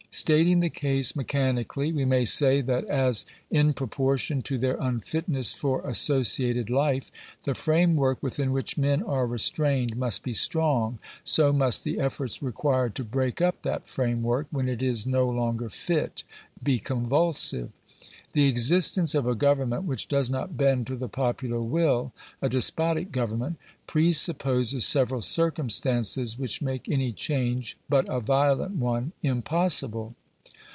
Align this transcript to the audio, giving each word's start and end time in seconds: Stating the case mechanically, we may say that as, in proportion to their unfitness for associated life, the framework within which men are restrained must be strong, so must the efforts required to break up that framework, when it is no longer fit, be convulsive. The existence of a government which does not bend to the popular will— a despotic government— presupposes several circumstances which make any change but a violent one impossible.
Stating 0.13 0.59
the 0.59 0.69
case 0.69 1.15
mechanically, 1.15 1.93
we 1.93 2.03
may 2.03 2.25
say 2.25 2.59
that 2.63 2.83
as, 2.85 3.25
in 3.49 3.71
proportion 3.71 4.41
to 4.41 4.57
their 4.57 4.75
unfitness 4.75 5.53
for 5.53 5.81
associated 5.87 6.69
life, 6.69 7.13
the 7.45 7.55
framework 7.55 8.21
within 8.21 8.51
which 8.51 8.77
men 8.77 9.01
are 9.03 9.25
restrained 9.25 9.95
must 9.95 10.21
be 10.21 10.33
strong, 10.33 10.99
so 11.23 11.53
must 11.53 11.85
the 11.85 11.97
efforts 11.97 12.43
required 12.43 12.93
to 12.95 13.05
break 13.05 13.41
up 13.41 13.61
that 13.61 13.87
framework, 13.87 14.47
when 14.51 14.67
it 14.67 14.83
is 14.83 15.07
no 15.07 15.29
longer 15.29 15.69
fit, 15.69 16.25
be 16.61 16.77
convulsive. 16.77 17.69
The 18.33 18.47
existence 18.47 19.13
of 19.13 19.27
a 19.27 19.35
government 19.35 19.83
which 19.83 20.07
does 20.07 20.29
not 20.29 20.55
bend 20.55 20.87
to 20.87 20.95
the 20.95 21.09
popular 21.09 21.61
will— 21.61 22.13
a 22.41 22.47
despotic 22.47 23.11
government— 23.11 23.57
presupposes 23.87 24.85
several 24.85 25.19
circumstances 25.21 26.39
which 26.39 26.61
make 26.61 26.87
any 26.87 27.11
change 27.11 27.75
but 27.89 28.07
a 28.07 28.21
violent 28.21 28.77
one 28.77 29.11
impossible. 29.21 30.15